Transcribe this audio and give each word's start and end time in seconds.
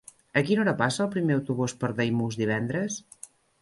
A 0.39 0.41
quina 0.47 0.63
hora 0.63 0.73
passa 0.79 1.03
el 1.05 1.11
primer 1.17 1.37
autobús 1.41 1.79
per 1.85 1.93
Daimús 2.03 2.43
divendres? 2.45 3.03